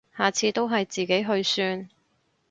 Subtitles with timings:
[0.17, 1.87] 下次都係自己去算